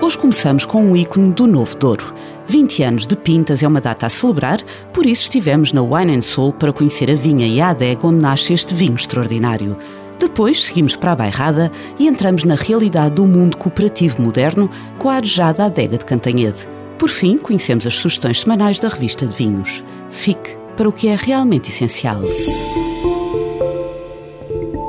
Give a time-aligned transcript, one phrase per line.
[0.00, 2.14] Hoje começamos com um ícone do Novo Douro.
[2.46, 6.52] 20 anos de Pintas é uma data a celebrar, por isso estivemos na Wine Soul
[6.52, 9.76] para conhecer a vinha e a adega onde nasce este vinho extraordinário.
[10.18, 15.14] Depois seguimos para a Bairrada e entramos na realidade do mundo cooperativo moderno com a
[15.14, 16.68] arejada adega de Cantanhede.
[16.98, 19.82] Por fim, conhecemos as sugestões semanais da revista de vinhos.
[20.10, 22.20] Fique para o que é realmente essencial.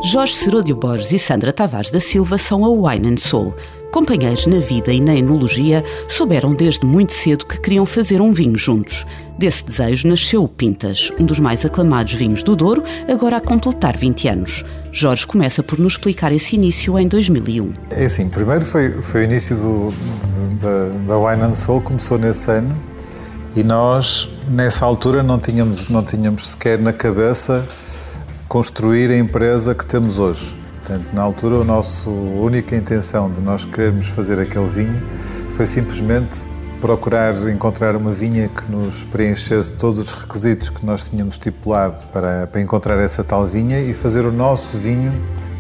[0.10, 3.54] Jorge Seródio Borges e Sandra Tavares da Silva são a Wine and Soul.
[3.92, 8.58] Companheiros na vida e na enologia, souberam desde muito cedo que queriam fazer um vinho
[8.58, 9.06] juntos.
[9.38, 13.98] Desse desejo nasceu o Pintas, um dos mais aclamados vinhos do Douro, agora a completar
[13.98, 14.64] 20 anos.
[14.94, 17.74] Jorge começa por nos explicar esse início em 2001.
[17.90, 19.94] É assim, primeiro foi, foi o início do,
[20.62, 22.74] da, da Wine and Soul, começou nesse ano
[23.58, 27.68] e nós, nessa altura, não tínhamos, não tínhamos sequer na cabeça
[28.48, 30.56] construir a empresa que temos hoje.
[30.78, 35.02] Portanto, na altura, a nossa única intenção de nós querermos fazer aquele vinho
[35.50, 36.44] foi simplesmente
[36.80, 42.48] procurar encontrar uma vinha que nos preenchesse todos os requisitos que nós tínhamos estipulado para,
[42.48, 45.12] para encontrar essa tal vinha e fazer o nosso vinho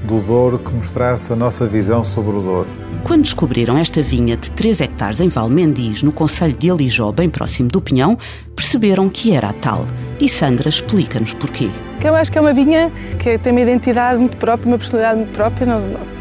[0.03, 2.86] do Douro que mostrasse a nossa visão sobre o Douro.
[3.08, 7.69] Quando descobriram esta vinha de 3 hectares em Valmendiz, no Conselho de Alijó, bem próximo
[7.69, 8.17] do Pinhão,
[8.53, 9.86] perceberam que era a tal.
[10.19, 11.69] E Sandra explica-nos porquê.
[12.03, 15.31] Eu acho que é uma vinha que tem uma identidade muito própria, uma personalidade muito
[15.31, 15.67] própria.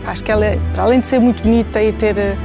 [0.07, 2.37] Acho que ela, é, para além de ser muito bonita e ter eh,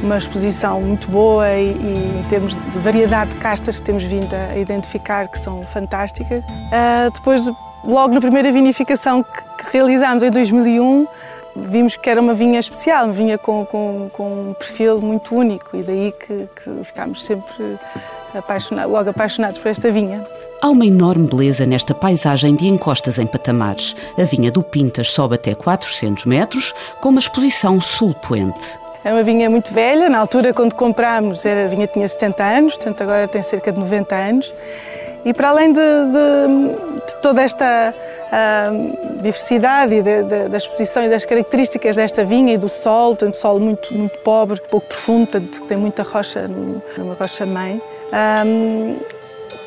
[0.00, 4.32] uma exposição muito boa e, e, em termos de variedade de castas que temos vindo
[4.32, 6.44] a identificar, que são fantásticas.
[6.44, 7.50] Uh, depois,
[7.84, 11.04] logo na primeira vinificação que, que realizámos em 2001,
[11.66, 15.76] vimos que era uma vinha especial, uma vinha com, com, com um perfil muito único
[15.76, 17.78] e daí que, que ficámos sempre
[18.34, 20.24] apaixonados, logo apaixonados por esta vinha.
[20.60, 23.94] Há uma enorme beleza nesta paisagem de encostas em patamares.
[24.18, 28.78] A vinha do Pintas sobe até 400 metros, com uma exposição sul-poente.
[29.04, 33.02] É uma vinha muito velha, na altura quando comprámos a vinha tinha 70 anos, portanto
[33.02, 34.52] agora tem cerca de 90 anos.
[35.28, 41.10] E para além de, de, de toda esta uh, diversidade e de, da exposição e
[41.10, 45.60] das características desta vinha e do sol, portanto solo muito, muito pobre, pouco profundo, portanto
[45.68, 46.50] tem muita rocha,
[46.96, 47.78] uma rocha-mãe.
[48.46, 48.96] Um,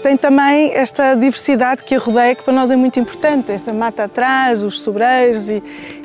[0.01, 4.05] tem também esta diversidade que a rodeia, que para nós é muito importante, esta mata
[4.05, 5.61] atrás, os sobreiros e,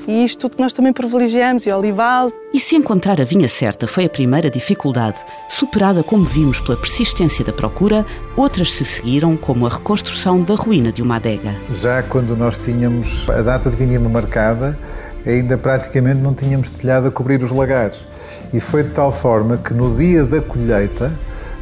[0.06, 2.30] e isto tudo que nós também privilegiamos, e olival.
[2.52, 7.44] E se encontrar a vinha certa foi a primeira dificuldade, superada como vimos pela persistência
[7.44, 8.04] da procura,
[8.36, 11.54] outras se seguiram, como a reconstrução da ruína de uma adega.
[11.70, 14.78] Já quando nós tínhamos a data de vindima marcada,
[15.26, 18.06] ainda praticamente não tínhamos telhado a cobrir os lagares.
[18.52, 21.12] E foi de tal forma que no dia da colheita,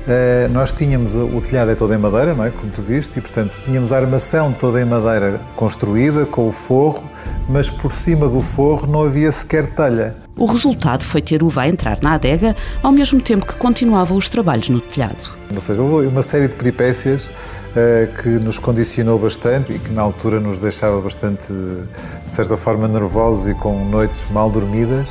[0.05, 2.51] Uh, nós tínhamos o telhado é todo em madeira, não é?
[2.51, 7.03] Como tu viste, e portanto tínhamos a armação toda em madeira construída com o forro,
[7.49, 10.17] mas por cima do forro não havia sequer telha.
[10.37, 14.29] O resultado foi ter uva a entrar na adega ao mesmo tempo que continuavam os
[14.29, 15.33] trabalhos no telhado.
[15.55, 20.03] Ou seja, houve uma série de peripécias uh, que nos condicionou bastante e que na
[20.03, 25.09] altura nos deixava bastante, de certa forma, nervosos e com noites mal dormidas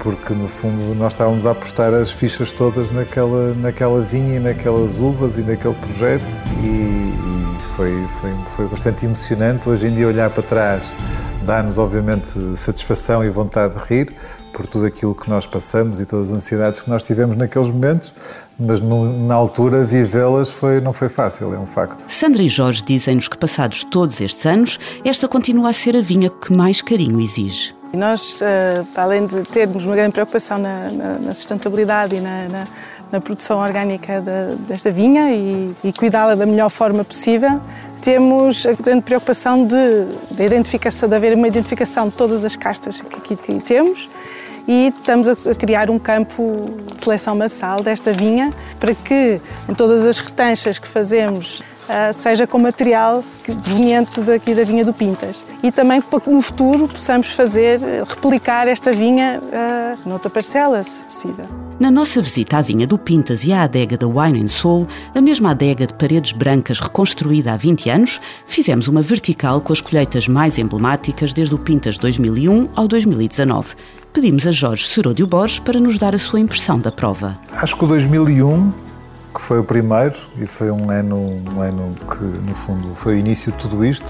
[0.00, 4.98] porque no fundo nós estávamos a apostar as fichas todas naquela, naquela vinha e naquelas
[4.98, 9.68] uvas e naquele projeto e, e foi, foi, foi bastante emocionante.
[9.68, 10.82] Hoje em dia olhar para trás
[11.44, 14.14] dá-nos obviamente satisfação e vontade de rir
[14.52, 18.14] por tudo aquilo que nós passamos e todas as ansiedades que nós tivemos naqueles momentos,
[18.58, 22.06] mas no, na altura vivê-las foi, não foi fácil, é um facto.
[22.08, 26.30] Sandra e Jorge dizem-nos que passados todos estes anos, esta continua a ser a vinha
[26.30, 27.74] que mais carinho exige.
[27.92, 32.48] E nós, eh, além de termos uma grande preocupação na, na, na sustentabilidade e na,
[32.48, 32.66] na,
[33.12, 37.60] na produção orgânica de, desta vinha e, e cuidá-la da melhor forma possível,
[38.04, 43.00] temos a grande preocupação de, de, identificação, de haver uma identificação de todas as castas
[43.00, 44.10] que aqui, temos
[44.68, 50.04] e estamos a criar um campo de seleção massal desta vinha para que em todas
[50.04, 51.62] as retanchas que fazemos
[52.12, 55.44] seja com material proveniente daqui da vinha do Pintas.
[55.62, 61.04] E também para que no futuro possamos fazer, replicar esta vinha uh, noutra parcela, se
[61.04, 61.46] possível.
[61.78, 65.20] Na nossa visita à vinha do Pintas e à adega da Wine and Soul, a
[65.20, 70.28] mesma adega de paredes brancas reconstruída há 20 anos, fizemos uma vertical com as colheitas
[70.28, 73.74] mais emblemáticas desde o Pintas 2001 ao 2019.
[74.12, 77.36] Pedimos a Jorge Seródio Borges para nos dar a sua impressão da prova.
[77.50, 78.83] Acho que o 2001
[79.34, 83.18] que foi o primeiro e foi um ano, um ano que, no fundo, foi o
[83.18, 84.06] início de tudo isto.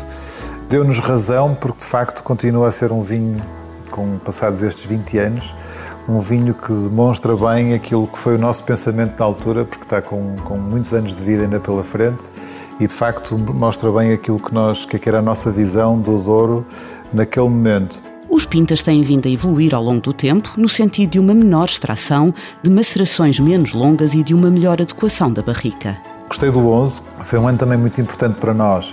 [0.68, 3.42] Deu-nos razão porque, de facto, continua a ser um vinho,
[3.90, 5.54] com passados estes 20 anos,
[6.08, 10.02] um vinho que demonstra bem aquilo que foi o nosso pensamento na altura, porque está
[10.02, 12.24] com, com muitos anos de vida ainda pela frente
[12.78, 16.66] e, de facto, mostra bem aquilo que, nós, que era a nossa visão do Douro
[17.12, 18.13] naquele momento.
[18.34, 21.66] Os pintas têm vindo a evoluir ao longo do tempo no sentido de uma menor
[21.66, 22.34] extração,
[22.64, 25.96] de macerações menos longas e de uma melhor adequação da barrica.
[26.26, 28.92] Gostei do 11, foi um ano também muito importante para nós,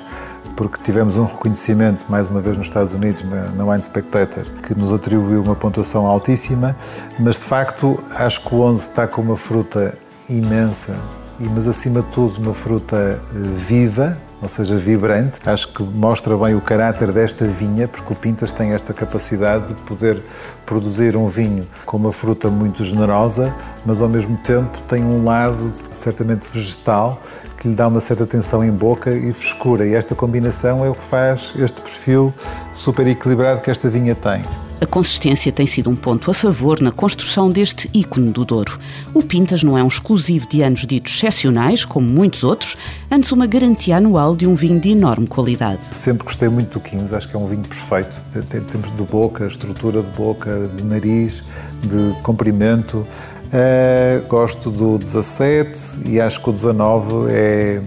[0.55, 4.93] porque tivemos um reconhecimento, mais uma vez nos Estados Unidos, na, Wine Spectator, que nos
[4.93, 6.77] atribuiu uma pontuação altíssima,
[7.19, 9.97] mas de facto acho que o 11 está com uma fruta
[10.29, 10.95] imensa,
[11.39, 15.39] mas acima de tudo uma fruta eh, viva, ou seja, vibrante.
[15.45, 19.73] Acho que mostra bem o caráter desta vinha, porque o Pintas tem esta capacidade de
[19.75, 20.21] poder
[20.65, 23.53] produzir um vinho com uma fruta muito generosa,
[23.85, 27.21] mas ao mesmo tempo tem um lado certamente vegetal
[27.57, 29.85] que lhe dá uma certa tensão em boca e frescura.
[29.85, 32.33] E esta combinação é o que faz este perfil
[32.73, 34.43] super equilibrado que esta vinha tem.
[34.81, 38.79] A consistência tem sido um ponto a favor na construção deste ícone do Douro.
[39.13, 42.75] O Pintas não é um exclusivo de anos ditos excepcionais, como muitos outros,
[43.11, 45.85] antes uma garantia anual de um vinho de enorme qualidade.
[45.85, 48.17] Sempre gostei muito do 15, acho que é um vinho perfeito.
[48.35, 51.43] Em termos de boca, estrutura de boca, de nariz,
[51.83, 53.05] de comprimento.
[53.53, 57.81] Uh, gosto do 17 e acho que o 19 é,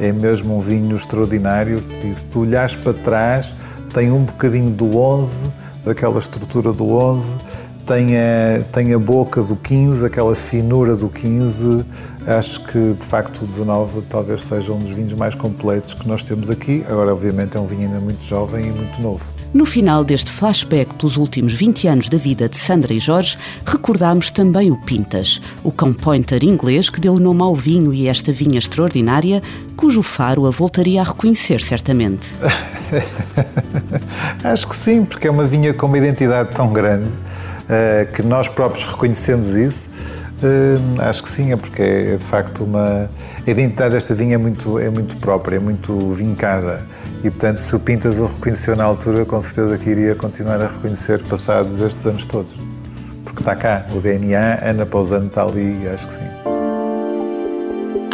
[0.00, 1.84] é mesmo um vinho extraordinário.
[2.14, 3.54] Se tu olhares para trás,
[3.92, 7.36] tem um bocadinho do 11 daquela estrutura do 11,
[7.86, 11.84] tem a, tem a boca do 15, aquela finura do 15.
[12.26, 16.22] Acho que de facto o 19 talvez seja um dos vinhos mais completos que nós
[16.22, 16.84] temos aqui.
[16.88, 19.41] Agora, obviamente, é um vinho ainda muito jovem e muito novo.
[19.54, 24.30] No final deste flashback pelos últimos 20 anos da vida de Sandra e Jorge, recordamos
[24.30, 28.58] também o Pintas, o cão pointer inglês que deu nome ao vinho e esta vinha
[28.58, 29.42] extraordinária,
[29.76, 32.34] cujo faro a voltaria a reconhecer certamente.
[34.42, 38.48] Acho que sim, porque é uma vinha com uma identidade tão grande uh, que nós
[38.48, 39.90] próprios reconhecemos isso.
[40.42, 43.08] Uh, acho que sim, é porque é, é, de facto uma.
[43.46, 46.84] A identidade desta vinha é muito, é muito própria, é muito vincada.
[47.22, 50.66] E portanto, se o Pintas o reconheceu na altura, com certeza que iria continuar a
[50.66, 52.56] reconhecer passados estes anos todos.
[53.24, 56.51] Porque está cá, o DNA, ano após ano, está ali, acho que sim.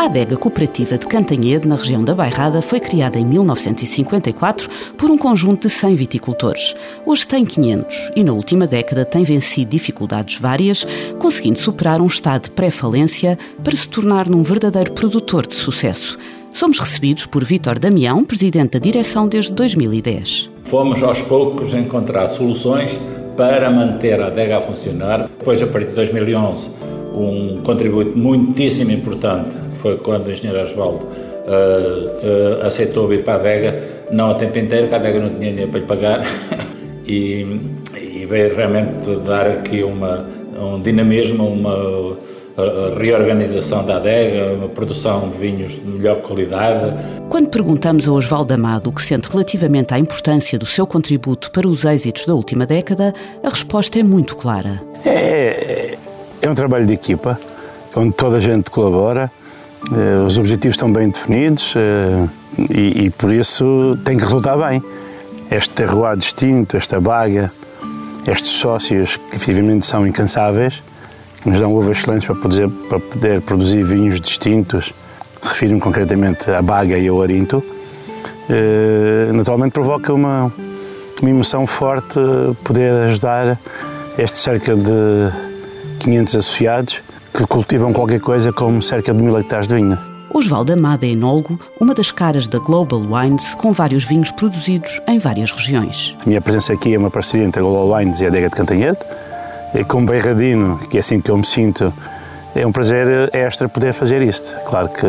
[0.08, 5.68] Adega cooperativa de Cantanhede, na região da Bairrada, foi criada em 1954 por um conjunto
[5.68, 6.74] de 100 viticultores.
[7.04, 10.86] Hoje tem 500 e na última década tem vencido dificuldades várias,
[11.18, 16.16] conseguindo superar um estado de pré-falência para se tornar num verdadeiro produtor de sucesso.
[16.54, 20.48] Somos recebidos por Vítor Damião, presidente da direção desde 2010.
[20.64, 22.98] Fomos aos poucos encontrar soluções
[23.36, 25.28] para manter a adega a funcionar.
[25.28, 26.70] Depois, a partir de 2011,
[27.12, 33.36] um contributo muitíssimo importante foi quando o engenheiro Osvaldo uh, uh, aceitou vir para a
[33.36, 36.26] adega, não a tempo inteiro, que a adega não tinha dinheiro para lhe pagar,
[37.06, 37.46] e,
[37.96, 40.26] e, veio realmente dar aqui uma,
[40.60, 42.18] um dinamismo, uma
[42.98, 46.92] reorganização da adega, uma produção de vinhos de melhor qualidade.
[47.28, 51.68] Quando perguntamos a Osvaldo Amado o que sente relativamente à importância do seu contributo para
[51.68, 53.12] os êxitos da última década,
[53.44, 54.82] a resposta é muito clara.
[55.06, 55.96] É,
[56.42, 57.38] é um trabalho de equipa,
[57.94, 59.37] onde toda a gente colabora, eh,
[60.26, 62.28] os objetivos estão bem definidos eh,
[62.70, 64.82] e, e, por isso tem que resultar bem.
[65.50, 67.50] Este terroir distinto, esta baga,
[68.26, 70.82] estes sócios que efetivamente são incansáveis,
[71.40, 74.92] que nos dão uvas excelentes para poder, para poder produzir vinhos distintos,
[75.42, 77.62] refiro-me concretamente à baga e ao orinto,
[78.50, 80.52] eh, naturalmente provoca uma,
[81.22, 82.18] uma emoção forte
[82.64, 83.58] poder ajudar
[84.18, 85.30] estes cerca de
[86.00, 87.02] 500 associados
[87.38, 89.96] que cultivam qualquer coisa como cerca de mil hectares de vinho.
[90.34, 95.20] Osvaldo Amada é enólogo, uma das caras da Global Wines, com vários vinhos produzidos em
[95.20, 96.16] várias regiões.
[96.20, 98.56] A minha presença aqui é uma parceria entre a Global Wines e a Adega de
[98.56, 99.06] Cantanhete.
[99.72, 101.94] E como beirradino, que é assim que eu me sinto,
[102.56, 104.58] é um prazer extra poder fazer isto.
[104.64, 105.06] Claro que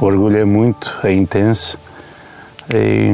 [0.00, 1.78] o orgulho é muito, é intenso
[2.72, 3.10] e,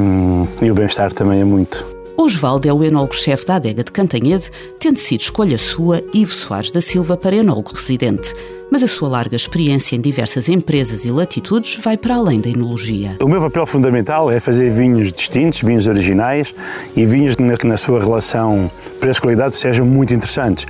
[0.64, 1.84] e o bem-estar também é muito.
[2.20, 6.78] Osvaldo é o enólogo-chefe da adega de Cantanhede, tendo sido escolha sua Ivo Soares da
[6.78, 8.34] Silva para enólogo residente.
[8.70, 13.16] Mas a sua larga experiência em diversas empresas e latitudes vai para além da enologia.
[13.22, 16.54] O meu papel fundamental é fazer vinhos distintos, vinhos originais
[16.94, 20.66] e vinhos que na sua relação preço-qualidade sejam muito interessantes.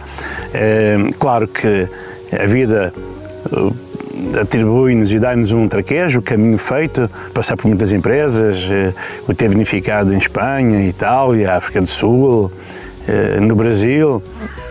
[0.55, 1.89] É, claro que
[2.33, 2.95] a vida
[4.41, 8.93] atribui-nos e dá-nos um traquejo, o caminho feito, passar por muitas empresas, eh,
[9.29, 12.51] o ter vinificado em Espanha, Itália, África do Sul,
[13.09, 14.23] eh, no Brasil.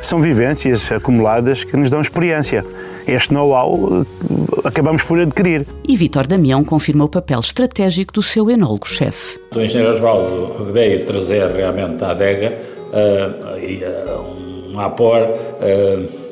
[0.02, 2.64] São vivências acumuladas que nos dão experiência.
[3.08, 5.66] Este know-how eh, acabamos por adquirir.
[5.88, 9.40] E Vítor Damião confirma o papel estratégico do seu enólogo-chefe.
[9.56, 12.58] O engenheiro Osvaldo veio trazer realmente à adega
[12.94, 16.29] uh, uh, um apor uh,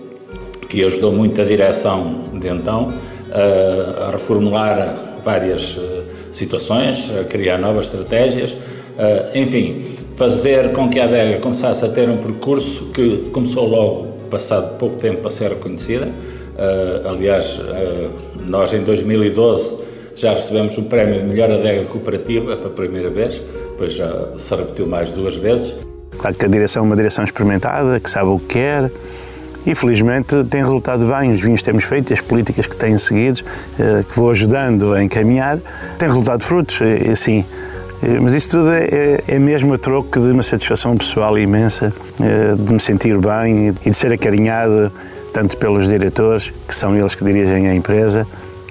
[0.68, 2.94] que ajudou muito a direção de então
[3.32, 5.80] a reformular várias
[6.32, 8.56] situações, a criar novas estratégias,
[9.36, 9.82] enfim,
[10.16, 14.96] fazer com que a adega começasse a ter um percurso que começou logo, passado pouco
[14.96, 16.10] tempo, a ser reconhecida.
[17.06, 17.62] aliás,
[18.46, 19.76] nós em 2012
[20.16, 23.40] já recebemos um prémio de melhor adega cooperativa pela primeira vez,
[23.72, 25.76] depois já se repetiu mais duas vezes.
[26.18, 28.92] Claro que a direção é uma direção experimentada, que sabe o que quer
[29.68, 31.34] e felizmente tem resultado bem.
[31.34, 33.42] Os vinhos que temos feito, as políticas que têm seguido,
[33.78, 35.60] eh, que vou ajudando a encaminhar,
[36.00, 36.80] têm resultado frutos,
[37.16, 37.46] sim.
[38.22, 42.56] Mas isso tudo é, é, é mesmo a troco de uma satisfação pessoal imensa, eh,
[42.56, 44.92] de me sentir bem e de ser acarinhado
[45.34, 48.26] tanto pelos diretores, que são eles que dirigem a empresa,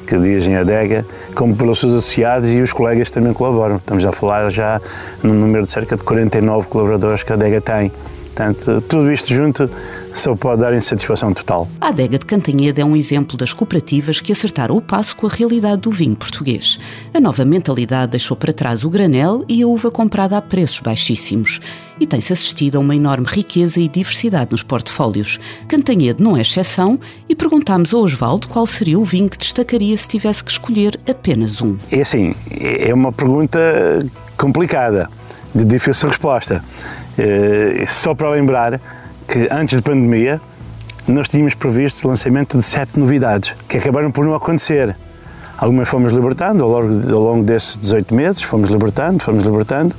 [0.06, 3.76] que dirigem a adega, como pelos seus associados e os colegas também colaboram.
[3.76, 4.80] Estamos a falar já
[5.22, 7.90] num número de cerca de 49 colaboradores que a adega tem.
[8.36, 9.70] Portanto, tudo isto junto
[10.14, 11.66] só pode dar insatisfação total.
[11.80, 15.30] A adega de Cantanhede é um exemplo das cooperativas que acertaram o passo com a
[15.30, 16.78] realidade do vinho português.
[17.14, 21.60] A nova mentalidade deixou para trás o granel e a uva comprada a preços baixíssimos.
[21.98, 25.40] E tem-se assistido a uma enorme riqueza e diversidade nos portfólios.
[25.66, 30.08] Cantanhede não é exceção e perguntámos a Osvaldo qual seria o vinho que destacaria se
[30.08, 31.78] tivesse que escolher apenas um.
[31.90, 33.58] É assim, é uma pergunta
[34.36, 35.08] complicada,
[35.54, 36.62] de difícil resposta.
[37.18, 38.80] Eh, só para lembrar
[39.26, 40.40] que antes da pandemia
[41.08, 44.96] nós tínhamos previsto o lançamento de sete novidades que acabaram por não acontecer.
[45.56, 49.94] Algumas fomos libertando ao longo, ao longo desses 18 meses, fomos libertando, fomos libertando,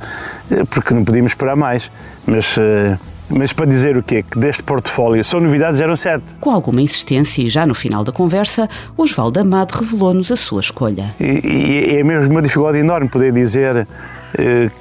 [0.51, 1.89] eh, porque não podíamos esperar mais.
[2.25, 2.97] Mas eh,
[3.29, 4.23] mas para dizer o quê?
[4.23, 6.35] Que deste portfólio só novidades eram sete.
[6.39, 11.13] Com alguma insistência e já no final da conversa, Osvaldo Amado revelou-nos a sua escolha.
[11.19, 13.85] E, e é mesmo uma dificuldade enorme poder dizer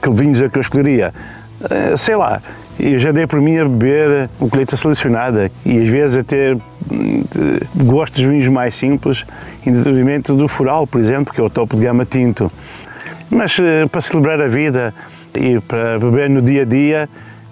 [0.01, 1.13] que vinhos é que eu escolheria.
[1.71, 2.41] Eh, sei lá,
[2.79, 7.25] eu já dei por mim a beber o colheita selecionada e às vezes até hum,
[7.75, 9.25] gosto dos vinhos mais simples,
[9.65, 12.51] em detrimento do Foral, por exemplo, que é o topo de gama tinto.
[13.31, 14.95] Mas eh, para celebrar a vida
[15.35, 17.09] e para beber no dia a dia,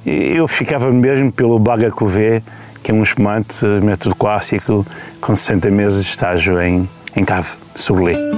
[0.06, 2.42] eu ficava mesmo pelo Baga Cuvée,
[2.82, 4.86] que é um espumante método clássico
[5.20, 8.33] com 60 meses de estágio em, em cave, Surlet.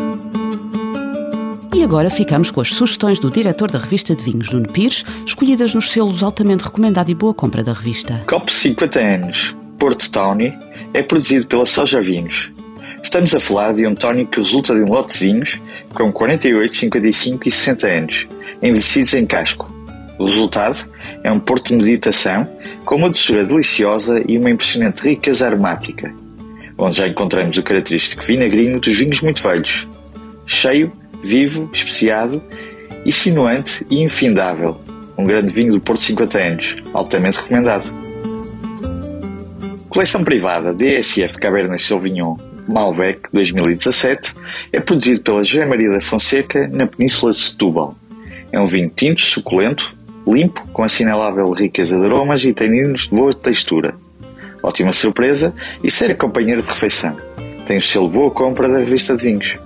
[1.86, 5.92] Agora ficamos com as sugestões do diretor da revista de vinhos, Nuno Pires, escolhidas nos
[5.92, 8.24] selos altamente recomendado e boa compra da revista.
[8.26, 10.52] Copo 50 anos, Porto Tawny,
[10.92, 12.50] é produzido pela Soja Vinhos.
[13.04, 15.62] Estamos a falar de um tónico que resulta de um lote de vinhos
[15.94, 18.26] com 48, 55 e 60 anos,
[18.60, 19.72] envelhecidos em casco.
[20.18, 20.84] O resultado
[21.22, 22.48] é um porto de meditação
[22.84, 26.12] com uma doçura deliciosa e uma impressionante riqueza aromática,
[26.76, 29.86] onde já encontramos o característico vinagrinho dos vinhos muito velhos,
[30.48, 30.90] cheio
[31.26, 32.40] vivo, especiado,
[33.04, 34.80] insinuante e infindável.
[35.18, 37.92] Um grande vinho do Porto 50 anos, altamente recomendado.
[39.88, 42.36] Coleção privada DSF Cabernet Sauvignon
[42.68, 44.34] Malbec 2017
[44.72, 47.94] é produzido pela José Maria da Fonseca na Península de Setúbal.
[48.52, 53.32] É um vinho tinto, suculento, limpo, com assinalável riqueza de aromas e taninos de boa
[53.32, 53.94] textura.
[54.62, 57.16] Ótima surpresa e séria companheira de refeição.
[57.66, 59.65] Tem o selo boa compra da revista de vinhos.